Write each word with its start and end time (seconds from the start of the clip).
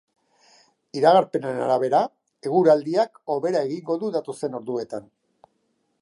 Iragarpenaren 1.01 1.59
arabera, 1.65 1.99
eguraldiak 2.51 3.21
hobera 3.35 3.63
egingo 3.69 4.01
du 4.05 4.13
datozen 4.19 4.59
orduetan. 4.61 5.11